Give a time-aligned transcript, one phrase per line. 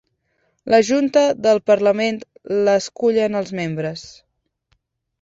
[0.73, 2.19] La junta del parlament
[2.71, 4.11] l'escullen els membres.